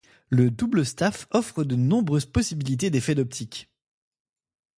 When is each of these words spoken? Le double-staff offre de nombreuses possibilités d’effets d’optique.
Le 0.31 0.49
double-staff 0.49 1.27
offre 1.29 1.63
de 1.63 1.75
nombreuses 1.75 2.25
possibilités 2.25 2.89
d’effets 2.89 3.13
d’optique. 3.13 3.69